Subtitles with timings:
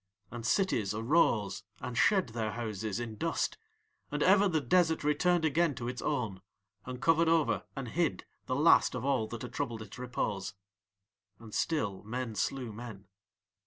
[0.31, 3.55] "And cities arose and shed their houses in dust,
[4.09, 6.41] and ever the desert returned again to its own,
[6.87, 10.55] and covered over and hid the last of all that had troubled its repose.
[11.37, 13.09] "And still men slew men.